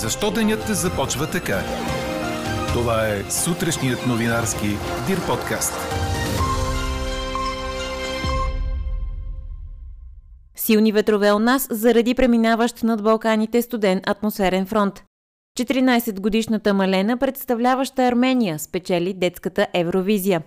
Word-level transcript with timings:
Защо 0.00 0.30
денят 0.30 0.66
започва 0.66 1.30
така? 1.30 1.62
Това 2.72 3.08
е 3.08 3.30
сутрешният 3.30 4.06
новинарски 4.06 4.66
Дир 5.06 5.26
подкаст. 5.26 5.72
Силни 10.56 10.92
ветрове 10.92 11.32
у 11.32 11.38
нас 11.38 11.68
заради 11.70 12.14
преминаващ 12.14 12.82
над 12.82 13.02
Балканите 13.02 13.62
студен 13.62 14.00
атмосферен 14.06 14.66
фронт. 14.66 15.04
14-годишната 15.58 16.72
Малена, 16.72 17.16
представляваща 17.16 18.02
Армения, 18.02 18.58
спечели 18.58 19.14
детската 19.14 19.66
Евровизия. 19.74 20.42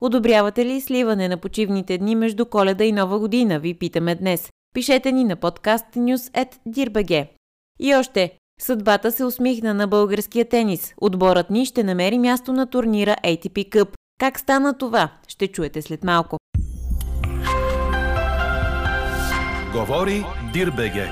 Одобрявате 0.00 0.64
ли 0.64 0.80
сливане 0.80 1.28
на 1.28 1.36
почивните 1.36 1.98
дни 1.98 2.14
между 2.14 2.46
коледа 2.46 2.84
и 2.84 2.92
нова 2.92 3.18
година, 3.18 3.58
ви 3.58 3.74
питаме 3.74 4.14
днес. 4.14 4.50
Пишете 4.74 5.12
ни 5.12 5.24
на 5.24 5.36
подкаст 5.36 5.86
news.dirbg. 5.96 7.28
И 7.80 7.94
още, 7.94 8.38
съдбата 8.58 9.12
се 9.12 9.24
усмихна 9.24 9.74
на 9.74 9.86
българския 9.86 10.48
тенис. 10.48 10.94
Отборът 11.00 11.50
ни 11.50 11.66
ще 11.66 11.84
намери 11.84 12.18
място 12.18 12.52
на 12.52 12.66
турнира 12.66 13.16
ATP 13.24 13.68
Cup. 13.68 13.88
Как 14.20 14.40
стана 14.40 14.78
това? 14.78 15.08
Ще 15.28 15.48
чуете 15.48 15.82
след 15.82 16.04
малко. 16.04 16.36
Говори 19.72 20.24
Дирбеге. 20.52 21.10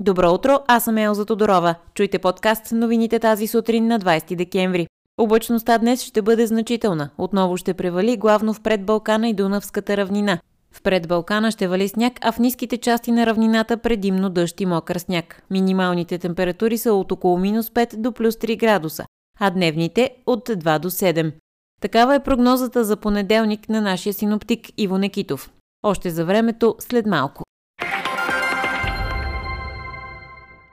Добро 0.00 0.30
утро, 0.30 0.58
аз 0.68 0.84
съм 0.84 0.98
Елза 0.98 1.24
Тодорова. 1.24 1.74
Чуйте 1.94 2.18
подкаст 2.18 2.72
новините 2.72 3.18
тази 3.18 3.46
сутрин 3.46 3.86
на 3.86 4.00
20 4.00 4.36
декември. 4.36 4.86
Облачността 5.18 5.78
днес 5.78 6.02
ще 6.02 6.22
бъде 6.22 6.46
значителна. 6.46 7.10
Отново 7.18 7.56
ще 7.56 7.74
превали 7.74 8.16
главно 8.16 8.54
в 8.54 8.60
предбалкана 8.60 9.28
и 9.28 9.34
Дунавската 9.34 9.96
равнина. 9.96 10.38
В 10.74 10.82
предбалкана 10.82 11.50
ще 11.50 11.68
вали 11.68 11.88
сняг, 11.88 12.12
а 12.20 12.32
в 12.32 12.38
ниските 12.38 12.78
части 12.78 13.12
на 13.12 13.26
равнината 13.26 13.76
предимно 13.76 14.30
дъжд 14.30 14.60
и 14.60 14.66
мокър 14.66 14.96
сняг. 14.96 15.42
Минималните 15.50 16.18
температури 16.18 16.78
са 16.78 16.92
от 16.92 17.12
около 17.12 17.38
минус 17.38 17.70
5 17.70 17.96
до 17.96 18.12
плюс 18.12 18.34
3 18.34 18.58
градуса, 18.58 19.04
а 19.40 19.50
дневните 19.50 20.10
от 20.26 20.48
2 20.48 20.78
до 20.78 20.90
7. 20.90 21.32
Такава 21.80 22.14
е 22.14 22.22
прогнозата 22.22 22.84
за 22.84 22.96
понеделник 22.96 23.68
на 23.68 23.80
нашия 23.80 24.12
синоптик 24.12 24.68
Иво 24.76 24.98
Некитов. 24.98 25.50
Още 25.82 26.10
за 26.10 26.24
времето 26.24 26.76
след 26.78 27.06
малко. 27.06 27.42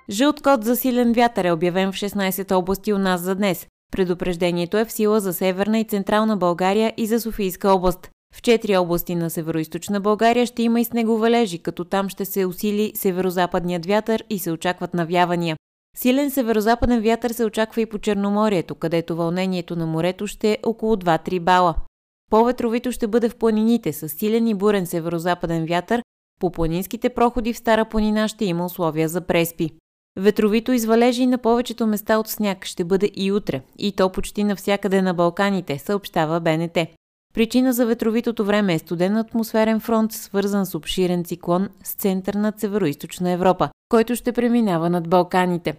Жълт 0.09 0.41
код 0.41 0.63
за 0.63 0.75
силен 0.75 1.13
вятър 1.13 1.45
е 1.45 1.51
обявен 1.51 1.91
в 1.91 1.95
16 1.95 2.55
области 2.55 2.93
у 2.93 2.97
нас 2.97 3.21
за 3.21 3.35
днес. 3.35 3.67
Предупреждението 3.91 4.77
е 4.77 4.85
в 4.85 4.91
сила 4.91 5.19
за 5.19 5.33
Северна 5.33 5.79
и 5.79 5.85
Централна 5.85 6.37
България 6.37 6.93
и 6.97 7.07
за 7.07 7.19
Софийска 7.21 7.69
област. 7.69 8.09
В 8.35 8.41
четири 8.41 8.77
области 8.77 9.15
на 9.15 9.29
Североизточна 9.29 10.01
България 10.01 10.45
ще 10.45 10.63
има 10.63 10.81
и 10.81 10.85
снеговалежи, 10.85 11.59
като 11.59 11.85
там 11.85 12.09
ще 12.09 12.25
се 12.25 12.45
усили 12.45 12.91
северо-западният 12.95 13.85
вятър 13.85 14.23
и 14.29 14.39
се 14.39 14.51
очакват 14.51 14.93
навявания. 14.93 15.57
Силен 15.97 16.31
северо-западен 16.31 17.01
вятър 17.01 17.31
се 17.31 17.45
очаква 17.45 17.81
и 17.81 17.85
по 17.85 17.99
Черноморието, 17.99 18.75
където 18.75 19.15
вълнението 19.15 19.75
на 19.75 19.85
морето 19.85 20.27
ще 20.27 20.51
е 20.51 20.57
около 20.65 20.95
2-3 20.95 21.39
бала. 21.39 21.75
По-ветровито 22.31 22.91
ще 22.91 23.07
бъде 23.07 23.29
в 23.29 23.35
планините 23.35 23.93
с 23.93 24.09
силен 24.09 24.47
и 24.47 24.53
бурен 24.53 24.85
северо-западен 24.85 25.65
вятър, 25.65 26.01
по 26.39 26.51
планинските 26.51 27.09
проходи 27.09 27.53
в 27.53 27.57
Стара 27.57 27.85
планина 27.85 28.27
ще 28.27 28.45
има 28.45 28.65
условия 28.65 29.09
за 29.09 29.21
преспи. 29.21 29.71
Ветровито 30.19 30.71
извалежи 30.71 31.25
на 31.25 31.37
повечето 31.37 31.87
места 31.87 32.17
от 32.17 32.27
сняг 32.27 32.65
ще 32.65 32.83
бъде 32.83 33.09
и 33.15 33.31
утре, 33.31 33.61
и 33.77 33.91
то 33.91 34.11
почти 34.11 34.43
навсякъде 34.43 35.01
на 35.01 35.13
Балканите, 35.13 35.79
съобщава 35.79 36.39
БНТ. 36.39 36.77
Причина 37.33 37.73
за 37.73 37.85
ветровитото 37.85 38.45
време 38.45 38.73
е 38.73 38.79
студен 38.79 39.17
атмосферен 39.17 39.79
фронт, 39.79 40.11
свързан 40.11 40.65
с 40.65 40.75
обширен 40.75 41.23
циклон 41.23 41.69
с 41.83 41.93
център 41.93 42.33
над 42.33 42.59
Североизточна 42.59 43.31
Европа, 43.31 43.69
който 43.89 44.15
ще 44.15 44.31
преминава 44.31 44.89
над 44.89 45.09
Балканите. 45.09 45.75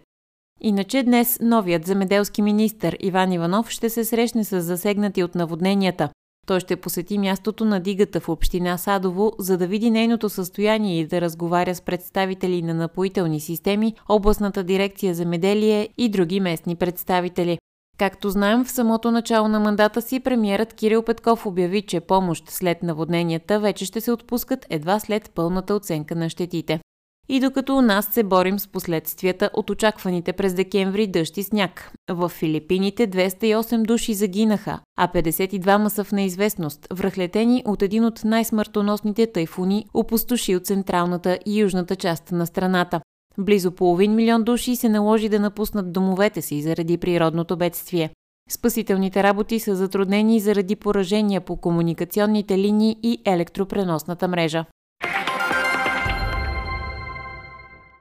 Иначе 0.61 1.03
днес 1.03 1.39
новият 1.43 1.87
земеделски 1.87 2.43
министр 2.43 2.97
Иван 3.01 3.33
Иванов 3.33 3.71
ще 3.71 3.91
се 3.91 4.05
срещне 4.05 4.45
с 4.45 4.61
засегнати 4.61 5.23
от 5.23 5.35
наводненията. 5.35 6.09
Той 6.47 6.61
ще 6.61 6.77
посети 6.77 7.19
мястото 7.19 7.65
на 7.65 7.81
дигата 7.81 8.21
в 8.21 8.29
община 8.29 8.79
Садово, 8.79 9.33
за 9.39 9.59
да 9.59 9.67
види 9.67 9.91
нейното 9.91 10.29
състояние 10.29 11.01
и 11.01 11.07
да 11.07 11.21
разговаря 11.21 11.75
с 11.75 11.81
представители 11.81 12.63
на 12.63 12.75
напоителни 12.75 13.41
системи, 13.41 13.95
областната 14.09 14.65
дирекция 14.65 15.15
земеделие 15.15 15.89
и 15.99 16.09
други 16.09 16.41
местни 16.41 16.77
представители. 16.77 17.59
Както 18.03 18.31
знаем, 18.31 18.65
в 18.65 18.71
самото 18.71 19.11
начало 19.11 19.49
на 19.49 19.61
мандата 19.61 20.03
си 20.03 20.21
премиерът 20.21 20.73
Кирил 20.73 21.03
Петков 21.03 21.47
обяви, 21.47 21.83
че 21.83 22.01
помощ 22.01 22.51
след 22.51 22.83
наводненията 22.83 23.61
вече 23.61 23.85
ще 23.85 24.01
се 24.01 24.13
отпускат 24.13 24.67
едва 24.71 25.01
след 25.01 25.31
пълната 25.35 25.75
оценка 25.75 26.15
на 26.15 26.29
щетите. 26.29 26.81
И 27.29 27.41
докато 27.41 27.77
у 27.77 27.81
нас 27.81 28.07
се 28.07 28.23
борим 28.23 28.59
с 28.59 28.69
последствията 28.69 29.51
от 29.53 29.71
очакваните 29.71 30.33
през 30.33 30.55
декември 30.55 31.07
дъжд 31.07 31.37
и 31.37 31.43
сняг. 31.43 31.93
В 32.11 32.29
Филипините 32.29 33.11
208 33.11 33.83
души 33.83 34.15
загинаха, 34.15 34.81
а 34.99 35.09
52 35.09 35.89
са 35.89 36.05
в 36.05 36.13
неизвестност, 36.13 36.87
връхлетени 36.93 37.63
от 37.67 37.83
един 37.83 38.05
от 38.05 38.25
най-смъртоносните 38.25 39.33
тайфуни, 39.33 39.87
опустошил 39.95 40.61
централната 40.61 41.39
и 41.47 41.61
южната 41.61 41.97
част 41.97 42.33
на 42.33 42.47
страната. 42.47 43.01
Близо 43.39 43.71
половин 43.71 44.15
милион 44.15 44.45
души 44.45 44.77
се 44.77 44.89
наложи 44.89 45.29
да 45.29 45.41
напуснат 45.41 45.93
домовете 45.93 46.43
си 46.43 46.63
заради 46.63 46.99
природното 46.99 47.57
бедствие. 47.57 48.11
Спасителните 48.51 49.23
работи 49.23 49.61
са 49.61 49.77
затруднени 49.77 50.41
заради 50.41 50.77
поражения 50.77 51.41
по 51.41 51.57
комуникационните 51.57 52.59
линии 52.59 52.97
и 53.03 53.23
електропреносната 53.25 54.29
мрежа. 54.29 54.65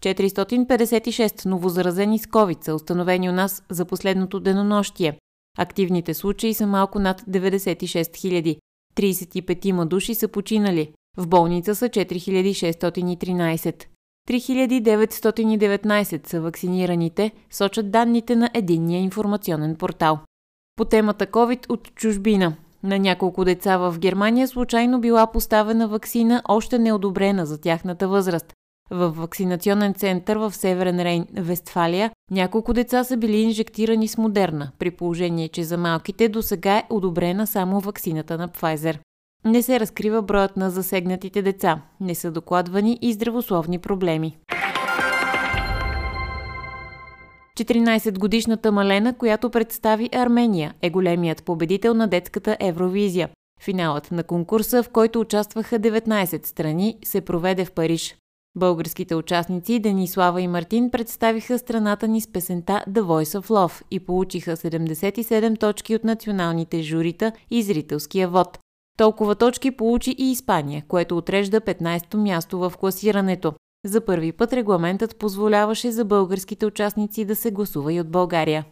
456 0.01 1.45
новозаразени 1.45 2.19
с 2.19 2.25
COVID 2.25 2.65
са 2.65 2.75
установени 2.75 3.29
у 3.29 3.31
нас 3.31 3.63
за 3.69 3.85
последното 3.85 4.39
денонощие. 4.39 5.17
Активните 5.57 6.13
случаи 6.13 6.53
са 6.53 6.67
малко 6.67 6.99
над 6.99 7.21
96 7.21 8.01
000. 8.01 8.57
35 8.95 9.85
души 9.85 10.15
са 10.15 10.27
починали. 10.27 10.93
В 11.17 11.27
болница 11.27 11.75
са 11.75 11.89
4613. 11.89 13.90
3919 14.29 16.27
са 16.27 16.41
вакцинираните, 16.41 17.31
сочат 17.51 17.91
данните 17.91 18.35
на 18.35 18.49
единния 18.53 19.01
информационен 19.01 19.75
портал. 19.75 20.19
По 20.75 20.85
темата 20.85 21.27
COVID 21.27 21.69
от 21.69 21.95
чужбина. 21.95 22.53
На 22.83 22.99
няколко 22.99 23.45
деца 23.45 23.77
в 23.77 23.99
Германия 23.99 24.47
случайно 24.47 25.01
била 25.01 25.27
поставена 25.27 25.87
вакцина, 25.87 26.41
още 26.47 26.79
неодобрена 26.79 27.45
за 27.45 27.61
тяхната 27.61 28.07
възраст. 28.07 28.53
В 28.91 29.09
вакцинационен 29.09 29.93
център 29.93 30.37
в 30.37 30.51
Северен 30.51 30.99
Рейн, 30.99 31.27
Вестфалия, 31.33 32.11
няколко 32.31 32.73
деца 32.73 33.03
са 33.03 33.17
били 33.17 33.37
инжектирани 33.37 34.07
с 34.07 34.17
Модерна, 34.17 34.71
при 34.79 34.91
положение, 34.91 35.47
че 35.47 35.63
за 35.63 35.77
малките 35.77 36.29
до 36.29 36.41
сега 36.41 36.77
е 36.77 36.87
одобрена 36.89 37.47
само 37.47 37.79
вакцината 37.79 38.37
на 38.37 38.49
Pfizer. 38.49 38.97
Не 39.45 39.61
се 39.61 39.79
разкрива 39.79 40.21
броят 40.21 40.57
на 40.57 40.69
засегнатите 40.69 41.41
деца, 41.41 41.81
не 41.99 42.15
са 42.15 42.31
докладвани 42.31 42.99
и 43.01 43.13
здравословни 43.13 43.79
проблеми. 43.79 44.37
14-годишната 47.59 48.71
Малена, 48.71 49.17
която 49.17 49.49
представи 49.49 50.09
Армения, 50.13 50.73
е 50.81 50.89
големият 50.89 51.43
победител 51.43 51.93
на 51.93 52.07
детската 52.07 52.57
Евровизия. 52.59 53.29
Финалът 53.61 54.11
на 54.11 54.23
конкурса, 54.23 54.83
в 54.83 54.89
който 54.89 55.19
участваха 55.19 55.79
19 55.79 56.45
страни, 56.45 56.97
се 57.03 57.21
проведе 57.21 57.65
в 57.65 57.71
Париж. 57.71 58.15
Българските 58.55 59.15
участници 59.15 59.79
Денислава 59.79 60.41
и 60.41 60.47
Мартин 60.47 60.91
представиха 60.91 61.59
страната 61.59 62.07
ни 62.07 62.21
с 62.21 62.27
песента 62.27 62.83
The 62.89 63.01
Voice 63.01 63.41
of 63.41 63.47
Love 63.47 63.81
и 63.91 63.99
получиха 63.99 64.57
77 64.57 65.59
точки 65.59 65.95
от 65.95 66.03
националните 66.03 66.81
журита 66.81 67.31
и 67.51 67.63
зрителския 67.63 68.27
вод. 68.27 68.59
Толкова 69.01 69.35
точки 69.35 69.71
получи 69.71 70.15
и 70.17 70.31
Испания, 70.31 70.83
което 70.87 71.17
отрежда 71.17 71.61
15-то 71.61 72.17
място 72.17 72.59
в 72.59 72.73
класирането. 72.79 73.53
За 73.85 74.05
първи 74.05 74.31
път 74.31 74.53
регламентът 74.53 75.15
позволяваше 75.15 75.91
за 75.91 76.05
българските 76.05 76.65
участници 76.65 77.25
да 77.25 77.35
се 77.35 77.51
гласува 77.51 77.93
и 77.93 78.01
от 78.01 78.11
България. 78.11 78.65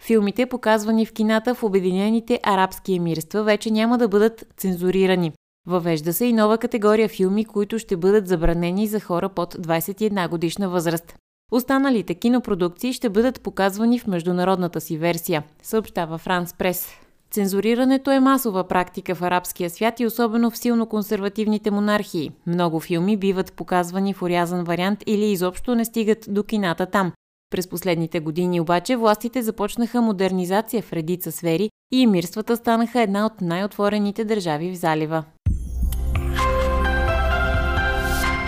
Филмите, 0.00 0.46
показвани 0.46 1.06
в 1.06 1.12
кината 1.12 1.54
в 1.54 1.62
Обединените 1.62 2.40
арабски 2.42 2.94
емирства, 2.94 3.42
вече 3.42 3.70
няма 3.70 3.98
да 3.98 4.08
бъдат 4.08 4.46
цензурирани. 4.56 5.32
Въвежда 5.66 6.12
се 6.12 6.24
и 6.24 6.32
нова 6.32 6.58
категория 6.58 7.08
филми, 7.08 7.44
които 7.44 7.78
ще 7.78 7.96
бъдат 7.96 8.28
забранени 8.28 8.86
за 8.86 9.00
хора 9.00 9.28
под 9.28 9.54
21 9.54 10.28
годишна 10.28 10.68
възраст. 10.68 11.14
Останалите 11.52 12.14
кинопродукции 12.14 12.92
ще 12.92 13.08
бъдат 13.08 13.40
показвани 13.40 13.98
в 13.98 14.06
международната 14.06 14.80
си 14.80 14.98
версия, 14.98 15.42
съобщава 15.62 16.18
Франс 16.18 16.54
Прес. 16.54 17.03
Цензурирането 17.34 18.10
е 18.10 18.20
масова 18.20 18.68
практика 18.68 19.14
в 19.14 19.22
арабския 19.22 19.70
свят 19.70 20.00
и 20.00 20.06
особено 20.06 20.50
в 20.50 20.58
силно 20.58 20.86
консервативните 20.86 21.70
монархии. 21.70 22.30
Много 22.46 22.80
филми 22.80 23.16
биват 23.16 23.52
показвани 23.52 24.14
в 24.14 24.22
урязан 24.22 24.64
вариант 24.64 25.02
или 25.06 25.24
изобщо 25.24 25.74
не 25.74 25.84
стигат 25.84 26.18
до 26.28 26.42
кината 26.42 26.86
там. 26.86 27.12
През 27.50 27.68
последните 27.68 28.20
години 28.20 28.60
обаче 28.60 28.96
властите 28.96 29.42
започнаха 29.42 30.00
модернизация 30.00 30.82
в 30.82 30.92
редица 30.92 31.32
сфери 31.32 31.70
и 31.92 32.02
емирствата 32.02 32.56
станаха 32.56 33.00
една 33.00 33.26
от 33.26 33.40
най-отворените 33.40 34.24
държави 34.24 34.70
в 34.70 34.78
залива. 34.78 35.24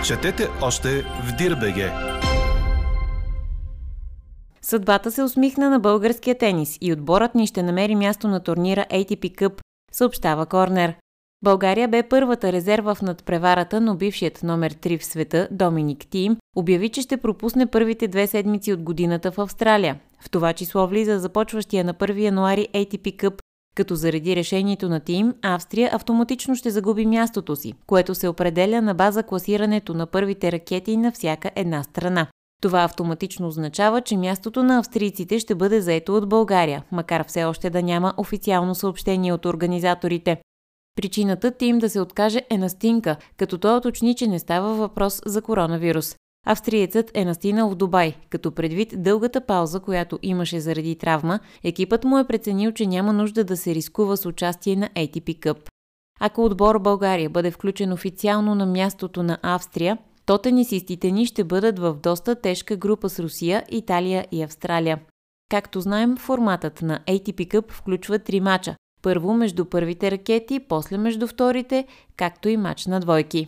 Четете 0.05 0.47
още 0.61 1.01
в 1.01 1.35
Дирбеге. 1.37 2.16
Съдбата 4.69 5.11
се 5.11 5.23
усмихна 5.23 5.69
на 5.69 5.79
българския 5.79 6.37
тенис 6.37 6.77
и 6.81 6.93
отборът 6.93 7.35
ни 7.35 7.47
ще 7.47 7.63
намери 7.63 7.95
място 7.95 8.27
на 8.27 8.39
турнира 8.39 8.85
ATP 8.91 9.35
Cup, 9.35 9.61
съобщава 9.91 10.45
Корнер. 10.45 10.95
България 11.43 11.87
бе 11.87 12.03
първата 12.03 12.51
резерва 12.51 12.95
в 12.95 13.01
надпреварата, 13.01 13.81
но 13.81 13.95
бившият 13.95 14.43
номер 14.43 14.73
3 14.73 14.99
в 14.99 15.05
света, 15.05 15.47
Доминик 15.51 16.05
Тим, 16.09 16.37
обяви, 16.55 16.89
че 16.89 17.01
ще 17.01 17.17
пропусне 17.17 17.65
първите 17.65 18.07
две 18.07 18.27
седмици 18.27 18.73
от 18.73 18.81
годината 18.81 19.31
в 19.31 19.39
Австралия. 19.39 19.99
В 20.19 20.29
това 20.29 20.53
число 20.53 20.87
влиза 20.87 21.19
започващия 21.19 21.83
на 21.83 21.93
1 21.93 22.19
януари 22.19 22.67
ATP 22.73 23.15
Cup, 23.15 23.41
като 23.75 23.95
заради 23.95 24.35
решението 24.35 24.89
на 24.89 24.99
Тим, 24.99 25.33
Австрия 25.41 25.89
автоматично 25.93 26.55
ще 26.55 26.69
загуби 26.69 27.05
мястото 27.05 27.55
си, 27.55 27.73
което 27.85 28.15
се 28.15 28.27
определя 28.27 28.81
на 28.81 28.93
база 28.93 29.23
класирането 29.23 29.93
на 29.93 30.07
първите 30.07 30.51
ракети 30.51 30.97
на 30.97 31.11
всяка 31.11 31.51
една 31.55 31.83
страна. 31.83 32.27
Това 32.61 32.83
автоматично 32.83 33.47
означава, 33.47 34.01
че 34.01 34.17
мястото 34.17 34.63
на 34.63 34.79
австрийците 34.79 35.39
ще 35.39 35.55
бъде 35.55 35.81
заето 35.81 36.15
от 36.15 36.29
България, 36.29 36.83
макар 36.91 37.27
все 37.27 37.43
още 37.43 37.69
да 37.69 37.83
няма 37.83 38.13
официално 38.17 38.75
съобщение 38.75 39.33
от 39.33 39.45
организаторите. 39.45 40.41
Причината 40.95 41.51
Тим 41.51 41.79
да 41.79 41.89
се 41.89 42.01
откаже 42.01 42.41
е 42.49 42.57
настинка, 42.57 43.15
като 43.37 43.57
той 43.57 43.77
уточни, 43.77 44.15
че 44.15 44.27
не 44.27 44.39
става 44.39 44.73
въпрос 44.73 45.21
за 45.25 45.41
коронавирус. 45.41 46.15
Австриецът 46.45 47.11
е 47.13 47.25
настинал 47.25 47.69
в 47.69 47.75
Дубай, 47.75 48.15
като 48.29 48.51
предвид 48.51 48.93
дългата 49.03 49.41
пауза, 49.41 49.79
която 49.79 50.19
имаше 50.21 50.59
заради 50.59 50.95
травма, 50.95 51.39
екипът 51.63 52.03
му 52.03 52.17
е 52.19 52.27
преценил, 52.27 52.71
че 52.71 52.85
няма 52.85 53.13
нужда 53.13 53.43
да 53.43 53.57
се 53.57 53.75
рискува 53.75 54.17
с 54.17 54.25
участие 54.25 54.75
на 54.75 54.89
ATP 54.89 55.39
Cup. 55.39 55.57
Ако 56.19 56.45
отбор 56.45 56.79
България 56.79 57.29
бъде 57.29 57.51
включен 57.51 57.93
официално 57.93 58.55
на 58.55 58.65
мястото 58.65 59.23
на 59.23 59.37
Австрия, 59.41 59.97
то 60.27 60.37
тенисистите 60.37 61.11
ни 61.11 61.25
ще 61.25 61.43
бъдат 61.43 61.79
в 61.79 61.93
доста 61.93 62.35
тежка 62.35 62.75
група 62.75 63.09
с 63.09 63.19
Русия, 63.19 63.63
Италия 63.69 64.27
и 64.31 64.43
Австралия. 64.43 64.99
Както 65.49 65.81
знаем, 65.81 66.17
форматът 66.17 66.81
на 66.81 66.99
ATP 66.99 67.47
Cup 67.47 67.71
включва 67.71 68.19
три 68.19 68.39
мача. 68.39 68.75
Първо 69.01 69.33
между 69.33 69.65
първите 69.65 70.11
ракети, 70.11 70.59
после 70.69 70.97
между 70.97 71.27
вторите, 71.27 71.85
както 72.17 72.49
и 72.49 72.57
мач 72.57 72.85
на 72.85 72.99
двойки. 72.99 73.47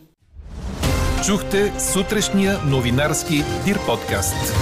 Чухте 1.26 1.80
сутрешния 1.80 2.58
новинарски 2.66 3.42
Дир 3.64 3.78
подкаст. 3.86 4.54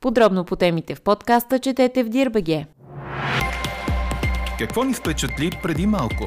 Подробно 0.00 0.44
по 0.44 0.56
темите 0.56 0.94
в 0.94 1.02
подкаста 1.02 1.58
четете 1.58 2.04
в 2.04 2.08
Дирбеге. 2.08 2.66
Какво 4.58 4.84
ни 4.84 4.94
впечатли 4.94 5.50
преди 5.62 5.86
малко? 5.86 6.24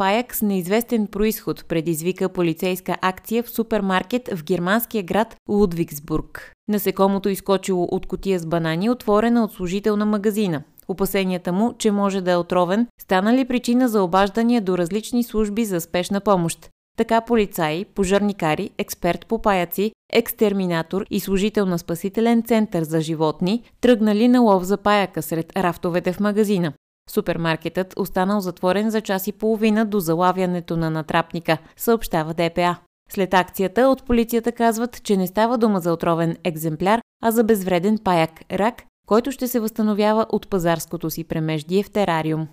Паяк 0.00 0.34
с 0.34 0.42
неизвестен 0.42 1.06
происход 1.06 1.64
предизвика 1.68 2.28
полицейска 2.28 2.96
акция 3.02 3.42
в 3.42 3.50
супермаркет 3.50 4.28
в 4.34 4.44
германския 4.44 5.02
град 5.02 5.36
Лудвигсбург. 5.48 6.52
Насекомото 6.68 7.28
изкочило 7.28 7.88
от 7.90 8.06
котия 8.06 8.38
с 8.38 8.46
банани, 8.46 8.90
отворена 8.90 9.44
от 9.44 9.52
служител 9.52 9.96
на 9.96 10.06
магазина. 10.06 10.62
Опасенията 10.88 11.52
му, 11.52 11.74
че 11.78 11.90
може 11.90 12.20
да 12.20 12.30
е 12.30 12.36
отровен, 12.36 12.86
станали 13.00 13.48
причина 13.48 13.88
за 13.88 14.02
обаждания 14.02 14.60
до 14.60 14.78
различни 14.78 15.24
служби 15.24 15.64
за 15.64 15.80
спешна 15.80 16.20
помощ. 16.20 16.68
Така 16.98 17.20
полицаи, 17.20 17.84
пожарникари, 17.84 18.70
експерт 18.78 19.26
по 19.26 19.42
паяци, 19.42 19.92
екстерминатор 20.12 21.04
и 21.10 21.20
служител 21.20 21.66
на 21.66 21.78
спасителен 21.78 22.42
център 22.42 22.82
за 22.82 23.00
животни 23.00 23.62
тръгнали 23.80 24.28
на 24.28 24.40
лов 24.40 24.62
за 24.62 24.76
паяка 24.76 25.22
сред 25.22 25.52
рафтовете 25.56 26.12
в 26.12 26.20
магазина. 26.20 26.72
Супермаркетът 27.10 27.94
останал 27.96 28.40
затворен 28.40 28.90
за 28.90 29.00
час 29.00 29.26
и 29.26 29.32
половина 29.32 29.84
до 29.84 30.00
залавянето 30.00 30.76
на 30.76 30.90
натрапника, 30.90 31.58
съобщава 31.76 32.34
ДПА. 32.34 32.76
След 33.10 33.34
акцията 33.34 33.88
от 33.88 34.06
полицията 34.06 34.52
казват, 34.52 35.02
че 35.02 35.16
не 35.16 35.26
става 35.26 35.58
дума 35.58 35.80
за 35.80 35.92
отровен 35.92 36.36
екземпляр, 36.44 37.00
а 37.22 37.30
за 37.30 37.44
безвреден 37.44 37.98
паяк– 38.04 38.30
рак, 38.52 38.82
който 39.06 39.32
ще 39.32 39.48
се 39.48 39.60
възстановява 39.60 40.26
от 40.28 40.48
пазарското 40.48 41.10
си 41.10 41.24
премеждие 41.24 41.82
в 41.82 41.90
терариум. 41.90 42.48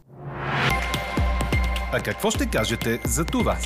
А 1.94 2.00
какво 2.04 2.32
ще 2.32 2.46
кажете 2.46 3.00
за 3.06 3.26
това? 3.26 3.58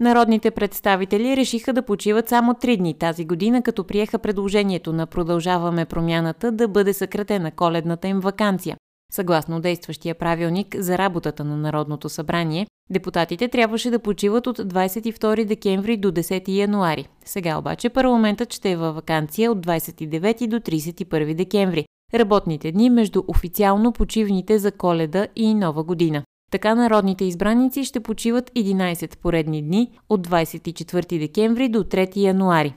Народните 0.00 0.50
представители 0.50 1.36
решиха 1.36 1.72
да 1.72 1.82
почиват 1.82 2.28
само 2.28 2.54
три 2.54 2.76
дни 2.76 2.94
тази 2.94 3.24
година, 3.24 3.62
като 3.62 3.84
приеха 3.84 4.18
предложението 4.18 4.92
на 4.92 5.06
Продължаваме 5.06 5.84
промяната 5.84 6.52
да 6.52 6.68
бъде 6.68 6.92
съкратена 6.92 7.50
коледната 7.50 8.08
им 8.08 8.20
вакансия. 8.20 8.76
Съгласно 9.12 9.60
действащия 9.60 10.14
правилник 10.14 10.76
за 10.78 10.98
работата 10.98 11.44
на 11.44 11.56
Народното 11.56 12.08
събрание, 12.08 12.66
депутатите 12.90 13.48
трябваше 13.48 13.90
да 13.90 13.98
почиват 13.98 14.46
от 14.46 14.58
22 14.58 15.44
декември 15.44 15.96
до 15.96 16.12
10 16.12 16.48
януари. 16.48 17.08
Сега 17.24 17.58
обаче 17.58 17.88
парламентът 17.88 18.52
ще 18.52 18.70
е 18.70 18.76
във 18.76 18.94
вакансия 18.94 19.52
от 19.52 19.66
29 19.66 20.46
до 20.46 20.56
31 20.56 21.34
декември. 21.34 21.84
Работните 22.14 22.72
дни 22.72 22.90
между 22.90 23.22
официално 23.28 23.92
почивните 23.92 24.58
за 24.58 24.72
коледа 24.72 25.26
и 25.36 25.54
нова 25.54 25.82
година. 25.84 26.22
Така 26.50 26.74
народните 26.74 27.24
избраници 27.24 27.84
ще 27.84 28.00
почиват 28.00 28.50
11 28.50 29.18
поредни 29.18 29.62
дни 29.62 29.90
от 30.08 30.28
24 30.28 31.18
декември 31.18 31.68
до 31.68 31.84
3 31.84 32.16
януари. 32.16 32.74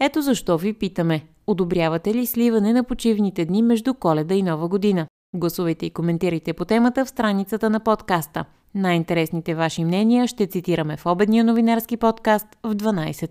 Ето 0.00 0.22
защо 0.22 0.58
ви 0.58 0.72
питаме, 0.72 1.22
одобрявате 1.46 2.14
ли 2.14 2.26
сливане 2.26 2.72
на 2.72 2.84
почивните 2.84 3.44
дни 3.44 3.62
между 3.62 3.94
коледа 3.94 4.34
и 4.34 4.42
нова 4.42 4.68
година? 4.68 5.06
Гласувайте 5.34 5.86
и 5.86 5.90
коментирайте 5.90 6.52
по 6.52 6.64
темата 6.64 7.04
в 7.04 7.08
страницата 7.08 7.70
на 7.70 7.80
подкаста. 7.80 8.44
Най-интересните 8.74 9.54
ваши 9.54 9.84
мнения 9.84 10.26
ще 10.26 10.46
цитираме 10.46 10.96
в 10.96 11.06
обедния 11.06 11.44
новинарски 11.44 11.96
подкаст 11.96 12.46
в 12.62 12.74
12. 12.74 13.30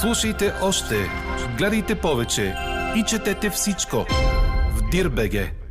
Слушайте 0.00 0.52
още, 0.62 0.94
гледайте 1.58 1.94
повече 1.94 2.54
и 2.96 3.02
четете 3.02 3.50
всичко 3.50 3.96
в 4.76 4.90
Дирбеге. 4.90 5.63